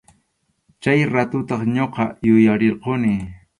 [0.81, 3.13] Chay ratutaq ñuqa yuyarirquni.